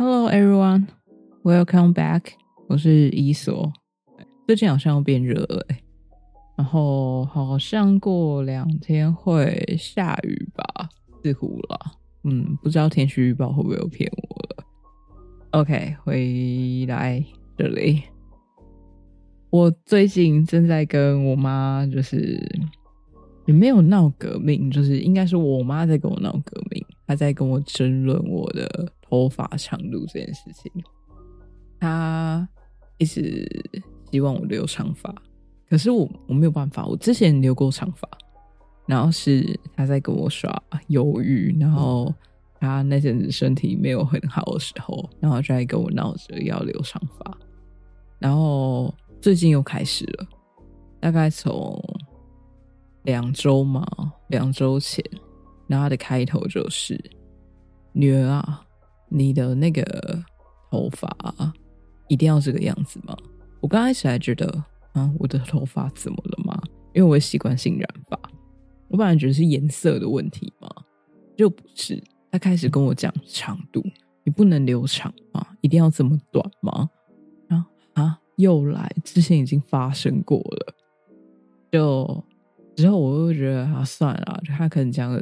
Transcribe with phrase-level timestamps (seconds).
[0.00, 0.86] Hello everyone,
[1.42, 2.22] welcome back。
[2.68, 3.72] 我是伊索。
[4.46, 5.82] 最近好像要变热了、欸，
[6.56, 10.88] 然后好像过两天会下雨吧，
[11.20, 11.80] 似乎啦。
[12.22, 14.64] 嗯，不知道天气预报会不会有骗我了。
[15.50, 17.20] OK，回来
[17.56, 18.04] 这里。
[19.50, 22.40] 我最近正在跟我妈，就是
[23.46, 30.70] 也没有闹革命，就是应该是我妈在跟我闹革命，她在跟我争论我的头发长度这件事情。
[31.80, 32.48] 他
[32.98, 33.46] 一直
[34.10, 35.14] 希望我留长发，
[35.68, 38.08] 可是我我没有办法，我之前留过长发，
[38.86, 42.12] 然后是他在跟我耍忧郁，然后
[42.60, 47.38] 他那阵子身体没有很好的时候，然后就在跟我闹着要留长发，
[48.18, 48.94] 然后。
[49.20, 50.28] 最近又开始了，
[51.00, 51.76] 大概从
[53.02, 53.84] 两周嘛，
[54.28, 55.04] 两周前，
[55.66, 56.96] 然后他的开头就是
[57.92, 58.64] ：“女儿啊，
[59.08, 60.22] 你的那个
[60.70, 61.16] 头发
[62.08, 63.16] 一定要这个样子吗？”
[63.60, 64.46] 我刚开始还觉得
[64.92, 66.60] 啊，我的头发怎么了吗？
[66.94, 68.18] 因为我习惯性染发，
[68.88, 70.68] 我本来觉得是颜色的问题嘛，
[71.36, 72.02] 就不是。
[72.30, 73.82] 他开始跟我讲长度，
[74.22, 75.46] 你不能留长吗？
[75.60, 76.90] 一定要这么短吗？
[77.48, 78.20] 啊啊！
[78.36, 80.74] 又来，之前已经发生过了，
[81.72, 82.24] 就
[82.76, 85.20] 之后我又觉得啊，算了，他可能讲了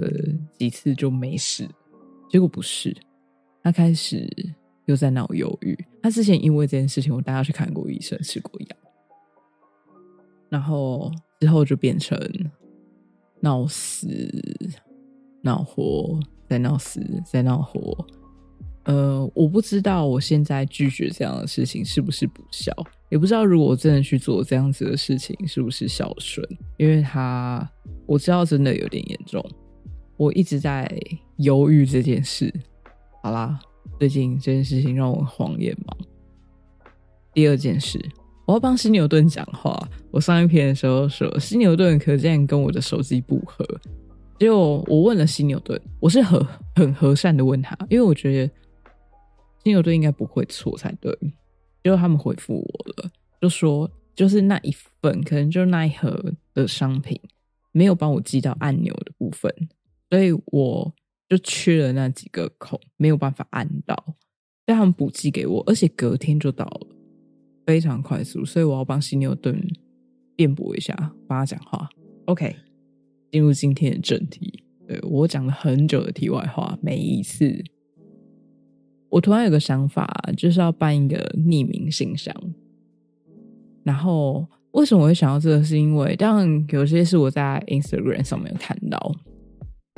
[0.59, 1.69] 几次就没事，
[2.29, 2.95] 结果不是，
[3.67, 4.25] 他开始
[4.85, 5.77] 又在闹忧郁。
[6.01, 8.77] 他之前因为这件事情，我带他去看过医生，吃过药，
[10.49, 12.17] 然后之后就变成
[13.41, 14.09] 闹死、
[15.43, 16.17] 闹活，
[16.49, 18.07] 再闹死，再闹活。
[18.85, 22.73] 呃，我不知道我现在拒绝这样的事情是不是不孝，
[23.09, 27.69] 也不知道如果我真的去做这样子的事情是不是孝顺，因为他
[28.07, 29.45] 我知道真的有点严重，
[30.17, 30.89] 我一直在
[31.39, 32.55] 犹豫这件事。
[33.27, 33.59] 好啦，
[33.99, 35.99] 最近这件事情让我慌眼忙。
[37.35, 38.01] 第二件事，
[38.47, 39.77] 我要帮犀牛顿讲话。
[40.13, 43.67] 我上一篇的时候说，犀牛顿可见跟我的手机不合，
[44.39, 48.53] 结果我问了犀牛顿，我是和很和善的问他，因为我觉得。
[49.65, 51.13] 犀牛顿应该不会错才对，
[51.83, 53.11] 结果他们回复我了，
[53.41, 54.73] 就说就是那一
[55.03, 57.21] 份，可能就那一盒的商品
[57.73, 59.53] 没有帮我寄到按钮的部分，
[60.11, 60.95] 所以我
[61.29, 64.15] 就缺了那几个孔，没有办法按到，
[64.65, 66.89] 但他们补寄给我，而且隔天就到了，
[67.67, 69.61] 非常快速，所以我要帮犀牛顿
[70.37, 70.95] 辩驳一下，
[71.27, 71.89] 帮他讲话。
[72.27, 72.55] OK，
[73.31, 77.65] 进入今天的正题，对我讲了很久的题外话，每一次。
[79.09, 82.35] 我突然有个想法，就是要办一个匿名信箱。
[83.85, 85.65] 然后为什么我会想到这个？
[85.65, 89.15] 是因为当然有些是我在 Instagram 上面看到，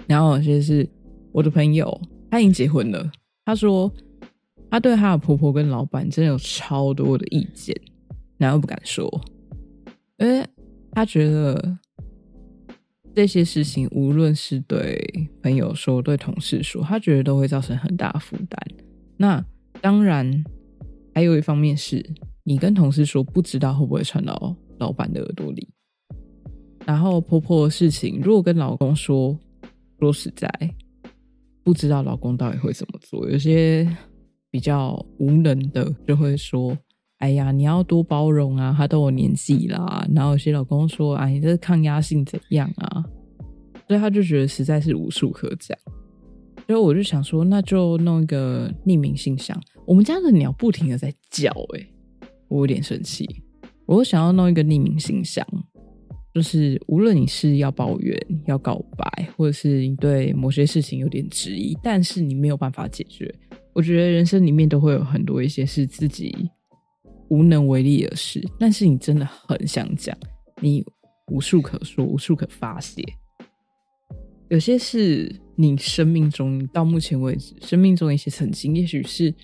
[0.07, 0.89] 然后有些是
[1.33, 2.01] 我的朋友，
[2.31, 3.11] 他已经结婚了。
[3.45, 3.93] 他说
[4.71, 7.75] 他对他的婆婆跟老板真的有超多的意见，
[8.37, 9.09] 然后不敢说，
[10.19, 10.47] 因为
[10.93, 11.79] 他觉得
[13.15, 18.61] 这些事情无论是对朋友说、对同事说，他觉得都会造成很大负担。
[19.17, 19.45] 那
[19.81, 20.45] 当然，
[21.15, 22.05] 还有一方面是
[22.45, 25.69] 你跟同事说，不知道会不会传到老板的耳朵里。
[26.85, 29.39] 然后婆婆的事情，如果跟老公说，
[29.99, 30.49] 说实在，
[31.69, 33.29] 不知道老公到底会怎么做。
[33.29, 33.87] 有些
[34.51, 36.75] 比较无能的就会说
[37.21, 43.05] ：“哎呀，你要多包容啊，他都有年纪啦。”然后有些老公说：“哎，你这抗压性怎样啊？”
[43.87, 45.77] 所以他就觉得实在是无处可讲。
[46.67, 49.55] 所以我就想说，那就弄一个匿名信箱。
[49.87, 51.87] 我们家的鸟不停的在叫，哎，
[52.49, 53.29] 我有点生气。
[53.85, 55.47] 我想要弄一个匿名信箱，
[56.39, 58.17] 就是无论你是要抱怨、
[58.47, 63.35] 要告白，或者是你对某些事情有点质疑，但是你没有办法解决。
[63.73, 66.49] 我觉得人生里面都会有很多一些是自己
[67.29, 70.17] 无能为力的事，但是你真的很想讲，
[70.61, 70.85] 你
[71.33, 73.03] 无处可说，无处可发泄。
[74.49, 79.35] 有些是你生命中到目前为止生命中一些曾经，也许是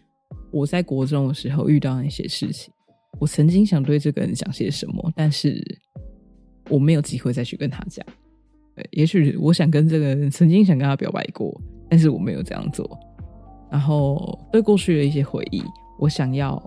[0.52, 2.72] 我在国中的时候遇到那些事情，
[3.18, 5.60] 我曾经想对这个人讲些什么，但是
[6.68, 8.04] 我没有机会再去跟他讲。
[8.90, 12.98] 也许我想跟这个人曾经想跟他表白过，但是我没有这样做。
[13.70, 15.62] 然后对过去的一些回忆，
[15.98, 16.60] 我想要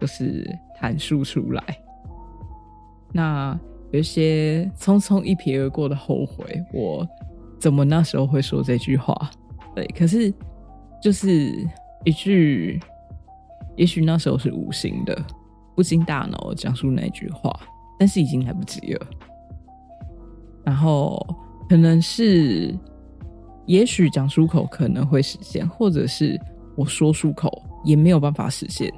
[0.00, 0.48] 就是
[0.80, 1.62] 阐述出来。
[3.12, 3.58] 那
[3.92, 7.06] 有一些匆匆一瞥而过的后悔，我。
[7.58, 9.30] 怎么那时候会说这句话？
[9.74, 10.32] 对，可是
[11.02, 11.66] 就是
[12.04, 12.78] 一句，
[13.76, 15.18] 也许那时候是无心的，
[15.74, 17.50] 不经大脑讲述那句话，
[17.98, 19.06] 但是已经来不及了。
[20.66, 21.16] 然后
[21.68, 22.76] 可能是，
[23.66, 26.38] 也许讲出口可能会实现，或者是
[26.76, 28.92] 我说出口也没有办法实现，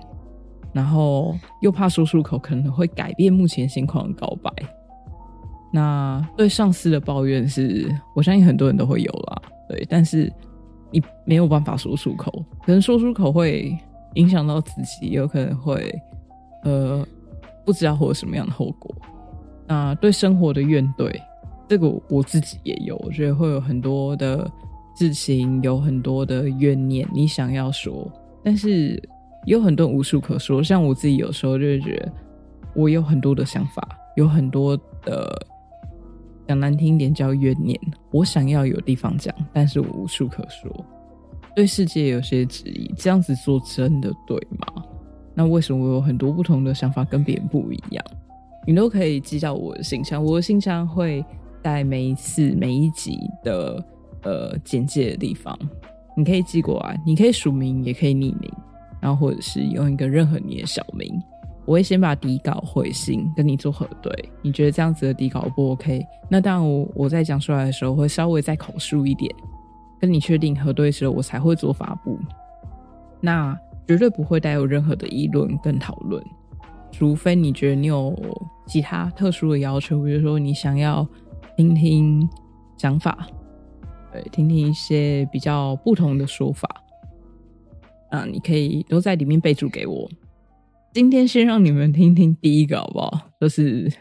[0.73, 4.51] 然后又怕说出口可能会改变目前情况的告白。
[5.71, 10.33] 那对上司的抱怨是，我相信很多人都会有啦，对，但是
[10.91, 12.33] 你没有办法说出口，
[12.65, 13.77] 可能说出口会
[14.15, 15.95] 影响到自己，有可能会
[16.65, 17.07] 呃
[17.67, 18.95] 不知道会有什么样的后果。
[19.67, 21.15] 那对生活的怨怼，
[21.69, 24.51] 这个我自己也有，我觉得会有很多的
[24.97, 28.11] 事情，有很多的怨念，你想要说，
[28.43, 29.01] 但是
[29.45, 30.63] 有很多无处可说。
[30.63, 32.13] 像我自己有时候就会觉得，
[32.75, 33.87] 我有很多的想法，
[34.17, 35.47] 有很多的。
[36.47, 37.79] 讲难听一点叫怨念，
[38.11, 40.85] 我想要有地方讲，但是我无处可说，
[41.55, 44.83] 对世界有些质疑，这样子做真的对吗？
[45.35, 48.03] 那为什么我有很多不同的想法跟别人不一样？
[48.67, 51.23] 你都可以寄到我的信箱，我的信箱会
[51.63, 53.85] 在每一次每一集的
[54.23, 55.59] 呃简介的地方，
[56.17, 58.51] 你可以寄过来，你可以署名，也可以匿名，
[59.01, 61.21] 然后或者是用一个任何你的小名。
[61.67, 64.11] 我会先把底稿回信跟你做核对，
[64.41, 66.03] 你觉得这样子的底稿不 OK？
[66.27, 69.31] 那当然，我我在讲出来的时候会稍微再口述一点，
[70.01, 72.19] 跟你确定核对之后，我才会做发布。
[73.21, 73.55] 那
[73.87, 76.25] 绝对不会带有任何的议论跟讨论，
[76.91, 78.17] 除非你觉得你有
[78.67, 81.07] 其他特殊的要求，比如说你想要
[81.59, 82.31] 听听
[82.77, 83.27] 想法，
[84.13, 86.69] 对，听听一些比较不同的说法，
[88.13, 90.09] 那你可以都在里面备注给我。
[90.95, 93.29] 今天先让你们听听第一个好不好？
[93.41, 93.93] 就是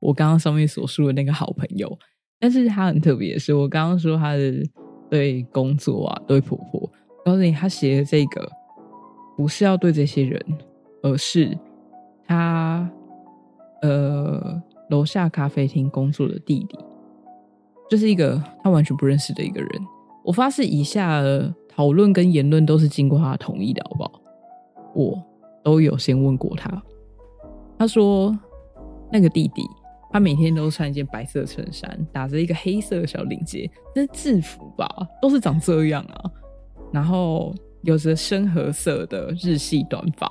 [0.00, 1.98] 我刚刚上面所说的那个好朋友，
[2.40, 4.54] 但是他很特别，是我刚刚说他的
[5.10, 6.90] 对工作啊，对婆婆，
[7.22, 8.50] 告诉你他写的这个
[9.36, 10.42] 不是要对这些人，
[11.02, 11.54] 而是
[12.26, 12.90] 他
[13.82, 16.78] 呃楼下咖啡厅工作的弟弟，
[17.90, 19.70] 就是一个他完全不认识的一个人。
[20.24, 21.22] 我发誓，以下
[21.68, 24.20] 讨论跟言论都是经过他同意的，好不好？
[24.94, 25.22] 我。
[25.64, 26.70] 都有先问过他，
[27.78, 28.38] 他说
[29.10, 29.62] 那个弟弟，
[30.10, 34.86] 他每天都穿一件白色衬衫，打着一个黑色的小领结，那是制服吧？
[35.22, 36.30] 都是长这样啊。
[36.92, 40.28] 然后有着深褐色的日系短发，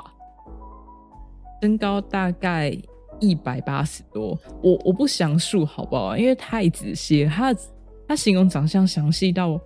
[1.64, 2.72] 身高大概
[3.20, 4.38] 一百八十多。
[4.62, 6.18] 我我不详述好不好？
[6.18, 7.54] 因为太仔细，他
[8.08, 9.60] 他形容长相详细到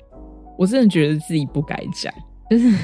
[0.58, 2.14] 我真的觉得自己不该讲。
[2.50, 2.78] 就是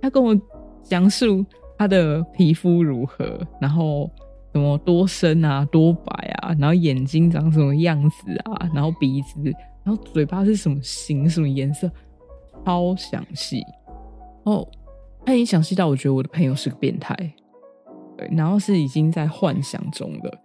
[0.00, 0.38] 他跟我
[0.82, 1.44] 讲述。
[1.80, 3.38] 他的皮肤如何？
[3.60, 4.10] 然后
[4.52, 6.52] 什么多深啊，多白啊？
[6.58, 8.68] 然后眼睛长什么样子啊？
[8.74, 9.40] 然后鼻子，
[9.84, 11.88] 然后嘴巴是什么形、什么颜色？
[12.64, 13.62] 超详细
[14.42, 14.66] 哦！
[15.24, 17.14] 他已经详细到我觉得我的朋友是个变态，
[18.18, 20.38] 对，然后是已经在幻想中了。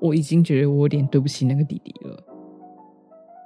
[0.00, 2.24] 我已经觉得我有点对不起那个弟弟了。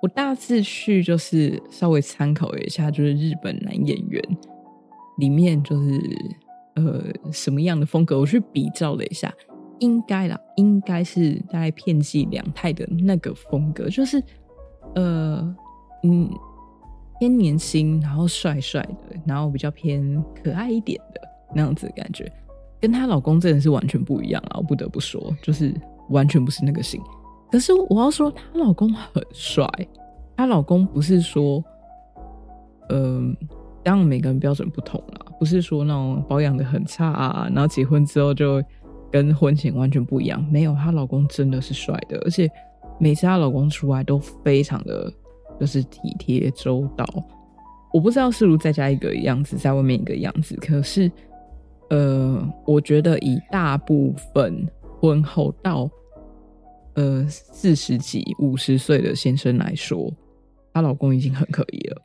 [0.00, 4.22] 我大致去就是稍微参考一下，就是日本男演员
[5.18, 6.00] 里面就是。
[6.76, 8.18] 呃，什么样的风格？
[8.18, 9.30] 我去比照了一下，
[9.80, 14.22] 应该啦，应该是大概片寄两太的那个风格，就是
[14.94, 15.56] 呃，
[16.04, 16.30] 嗯，
[17.18, 21.20] 偏年轻，然后帅帅的，然后比较偏可爱一点的
[21.52, 22.32] 那样子的感觉，
[22.80, 24.56] 跟她老公真的是完全不一样啊！
[24.58, 25.74] 我不得不说，就是
[26.08, 27.00] 完全不是那个型。
[27.50, 29.68] 可是我要说，她老公很帅，
[30.36, 31.62] 她老公不是说，
[32.88, 33.36] 嗯。
[33.82, 38.62] 当然，每个人标准不同啦，不是说那种保养的很差啊，然后结婚之后就
[39.10, 40.44] 跟婚前完全不一样。
[40.50, 42.46] 没有，她老公真的是帅的，而且
[42.98, 45.10] 每次她老公出来都非常的，
[45.58, 47.06] 就是体贴周到。
[47.90, 51.10] 我不知道是不是在家一个样子，在外面一个样子，可是，
[51.90, 55.90] 呃，我觉得以大部分婚后到
[56.94, 60.12] 呃四十几、五十岁的先生来说，
[60.72, 62.02] 她老公已经很可以了。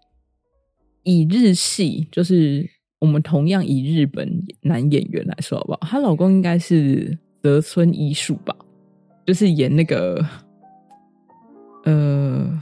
[1.04, 2.68] 以日系，就是
[3.00, 5.80] 我们同样以日本男演员来说，好不好？
[5.84, 8.56] 她老公应该是泽村一树吧，
[9.24, 10.26] 就是演那个
[11.84, 12.60] 呃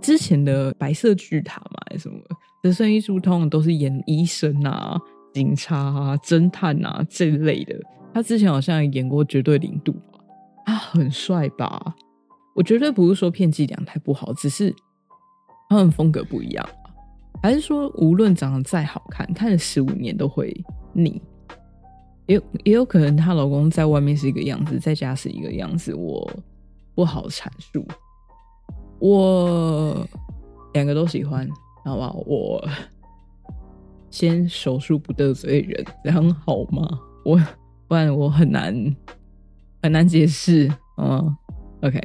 [0.00, 2.18] 之前的白色巨塔嘛，还是什么？
[2.62, 4.98] 泽村一树通常都是演医生啊、
[5.32, 7.74] 警察啊、侦探啊这类的。
[8.14, 10.18] 他之前好像演过《绝对零度》吧，
[10.66, 11.94] 他很帅吧？
[12.54, 14.74] 我绝对不是说片寄两太不好，只是
[15.70, 16.68] 他们风格不一样。
[17.42, 20.54] 还是说，无论长得再好看，看了十五年都会
[20.92, 21.20] 腻。
[22.26, 26.30] 也也有可能她老公在外面是一个样子，在家是一个样子，我
[26.94, 27.84] 不好阐述。
[29.00, 30.06] 我
[30.74, 31.48] 两个都喜欢，
[31.84, 32.22] 好不好？
[32.26, 32.68] 我
[34.12, 36.86] 先手术不得罪人，这样好吗？
[37.24, 37.40] 我
[37.88, 38.72] 不然我很难
[39.82, 40.70] 很难解释。
[40.98, 41.36] 嗯
[41.80, 41.98] ，OK。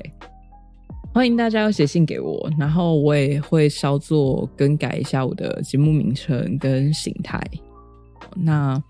[1.14, 7.42] 欢迎大家要写信给我，然后我也会稍作更改一下我的节目名称跟形态。
[8.36, 8.82] 那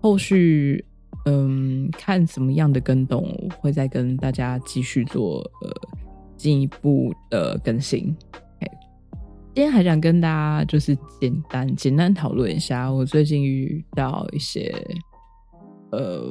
[0.00, 0.82] 后续
[1.26, 3.28] 嗯看什么样的跟动，
[3.60, 5.70] 会再跟大家继续做呃
[6.36, 8.16] 进一步的更新。
[9.56, 14.70] 今天还想跟大家就是简单简单讨论一下，我最近遇到一些
[15.92, 16.30] 呃，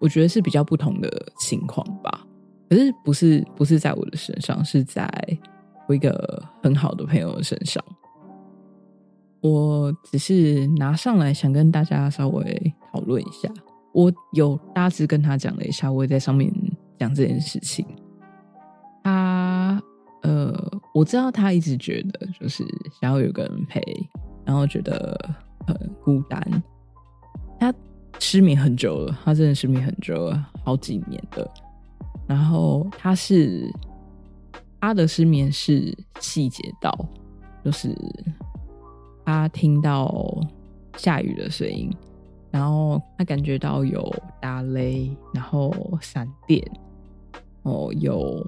[0.00, 2.26] 我觉得是比较不同的情况吧。
[2.68, 5.08] 可是不是不是在我的身上，是在
[5.86, 7.80] 我一个很好的朋友身上。
[9.40, 13.48] 我只是拿上来想跟大家稍微讨论一下。
[13.92, 16.52] 我有大致跟他讲了一下，我也在上面
[16.98, 17.86] 讲这件事情。
[19.04, 19.57] 他。
[20.22, 20.52] 呃，
[20.92, 22.64] 我知道他一直觉得就是
[23.00, 23.80] 想要有个人陪，
[24.44, 25.16] 然后觉得
[25.66, 26.62] 很孤单。
[27.60, 27.72] 他
[28.18, 31.48] 失眠很久了，他真的失眠很久了，好几年的。
[32.26, 33.72] 然后他是
[34.80, 36.92] 他的失眠是细节到，
[37.64, 37.96] 就是
[39.24, 40.36] 他听到
[40.96, 41.90] 下雨的声音，
[42.50, 46.60] 然后他感觉到有打雷，然后闪电，
[47.62, 48.44] 哦有。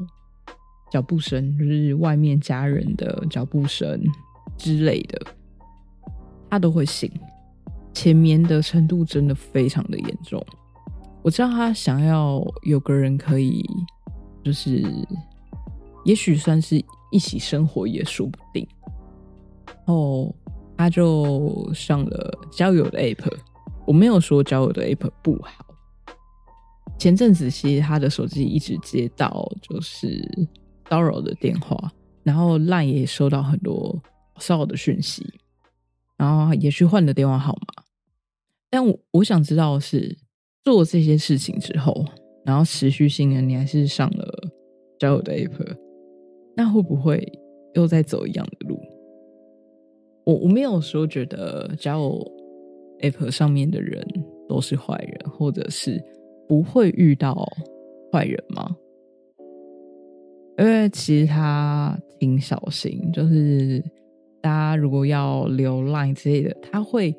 [0.90, 4.02] 脚步声就是外面家人的脚步声
[4.58, 5.20] 之类的，
[6.50, 7.10] 他都会醒。
[7.92, 10.44] 前眠的程度真的非常的严重。
[11.22, 13.64] 我知道他想要有个人可以，
[14.42, 14.84] 就是
[16.04, 18.66] 也许算是一起生活也说不定。
[19.86, 20.32] 哦，
[20.76, 23.32] 他就上了交友的 app。
[23.86, 25.66] 我没有说交友的 app 不好。
[26.98, 30.48] 前阵子其实他的手机一直接到就是。
[30.90, 31.90] 骚扰的电话，
[32.24, 33.96] 然后烂也收到很多
[34.38, 35.24] 骚扰的讯息，
[36.16, 37.84] 然后也去换了电话号码。
[38.68, 40.18] 但我我想知道的是，
[40.64, 42.04] 做这些事情之后，
[42.44, 44.48] 然后持续性的你还是上了
[44.98, 45.76] 交友的 app，
[46.56, 47.26] 那会不会
[47.74, 48.76] 又在走一样的路？
[50.24, 52.32] 我我没有说觉得交友
[53.00, 54.04] app 上面的人
[54.48, 56.02] 都是坏人，或者是
[56.48, 57.48] 不会遇到
[58.12, 58.76] 坏人吗？
[60.60, 63.82] 因为其实他挺小心，就是
[64.42, 67.16] 大家如果要留 line 之类的，他会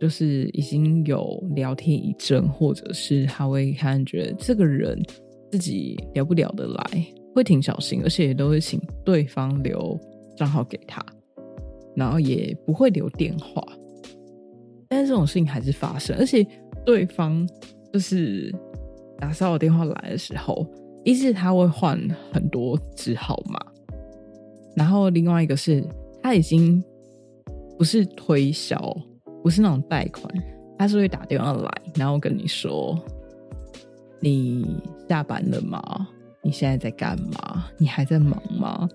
[0.00, 4.98] 就是已经有聊天一阵，或者是他会看觉得这个人
[5.52, 10.00] 自己聊不聊得来，会挺小心，而且也都会请对方留
[10.34, 11.04] 账号给他，
[11.94, 13.62] 然后也不会留电话。
[14.88, 16.42] 但是这种事情还是发生，而且
[16.86, 17.46] 对方
[17.92, 18.50] 就是
[19.18, 20.66] 打骚扰电话来的时候。
[21.08, 21.98] 一是他会换
[22.30, 23.58] 很多支号码，
[24.76, 25.82] 然后另外一个是
[26.22, 26.84] 他已经
[27.78, 28.94] 不是推销，
[29.42, 30.30] 不是那种贷款，
[30.78, 32.94] 他是会打电话来，然后跟你说
[34.20, 34.66] ：“你
[35.08, 36.06] 下班了吗？
[36.42, 37.64] 你现在在干嘛？
[37.78, 38.86] 你还在忙吗？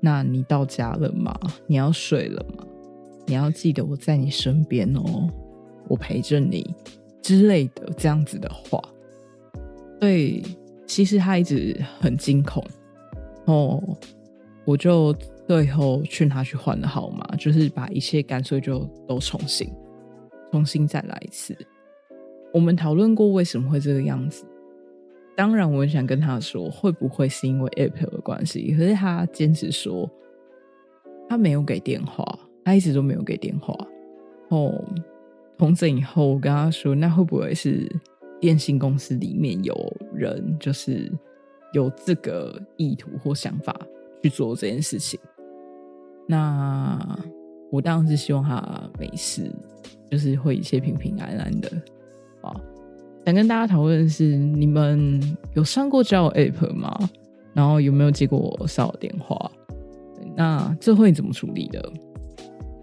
[0.00, 1.36] 那你到家了吗？
[1.66, 2.64] 你要睡了吗？
[3.26, 5.28] 你要记得我在你身边哦，
[5.88, 6.72] 我陪着你
[7.20, 8.80] 之类的这样子的话，
[9.98, 10.40] 对。”
[10.86, 12.64] 其实他一直很惊恐，
[13.46, 13.82] 哦，
[14.64, 15.12] 我就
[15.46, 19.68] 最后劝他去换了号码，就是把一切干脆就都重新，
[20.52, 21.56] 重新再来一次。
[22.52, 24.46] 我们讨论过为什么会这个样子，
[25.36, 28.72] 当然我很想跟他说，会不会是因为 Apple 的关系？
[28.72, 30.10] 可是他坚持说
[31.28, 32.24] 他没有给电话，
[32.64, 33.76] 他一直都没有给电话。
[34.48, 34.82] 哦，
[35.58, 37.90] 从此以后我跟他说，那会不会是？
[38.40, 39.74] 电信公司里面有
[40.14, 41.10] 人就是
[41.72, 43.74] 有这个意图或想法
[44.22, 45.18] 去做这件事情，
[46.28, 47.18] 那
[47.70, 49.50] 我当然是希望他没事，
[50.10, 51.70] 就是会一切平平安安的
[52.42, 52.54] 啊。
[53.24, 55.20] 想跟大家讨论的是，你们
[55.54, 56.96] 有上过交友 App 吗？
[57.54, 59.50] 然后有没有接过骚扰电话？
[60.36, 61.92] 那这会怎么处理的？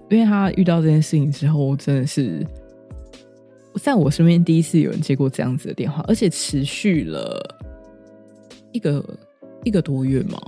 [0.09, 2.45] 因为他遇到这件事情之后，真的是。
[3.75, 7.39] 在我身边第一次有人接过这样子的电话，而且持续了
[8.71, 9.03] 一个
[9.63, 10.39] 一个多月嘛。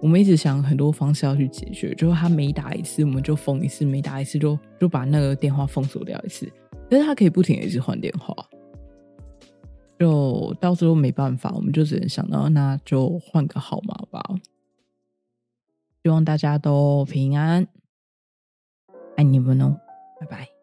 [0.00, 6.50] 我们一直想很多方式要去解决，就是他每打一次我们就封一次，每打一次就就把那个电话封锁掉一次。
[6.88, 8.34] 但是他可以不停的一直换电话，
[9.98, 14.22] 就到最后没办法，我们就只能想到那就换个号码吧。
[16.02, 17.68] 希望大家都平安，
[19.16, 19.76] 爱你们哦，
[20.18, 20.59] 拜拜。